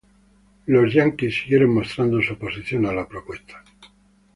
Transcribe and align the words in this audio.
Los 0.65 0.95
americanos 0.95 1.35
siguieron 1.43 1.75
mostrando 1.75 2.19
su 2.23 2.33
oposición 2.33 2.87
a 2.87 2.91
la 2.91 3.07
propuesta. 3.07 3.63